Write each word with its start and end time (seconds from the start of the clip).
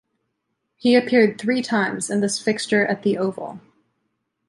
He 0.77 0.95
appeared 0.95 1.37
three 1.39 1.61
times 1.61 2.09
in 2.09 2.21
this 2.21 2.39
fixture 2.41 2.83
at 2.83 3.03
the 3.03 3.19
Oval. 3.19 3.59